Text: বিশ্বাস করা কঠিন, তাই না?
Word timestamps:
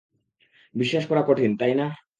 বিশ্বাস 0.75 1.03
করা 1.07 1.21
কঠিন, 1.27 1.51
তাই 1.57 1.73
না? 1.75 1.87